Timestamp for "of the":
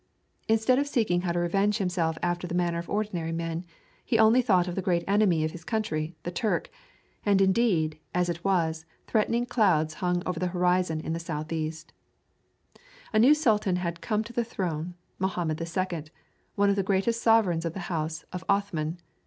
4.67-4.81, 16.71-16.81, 17.63-17.81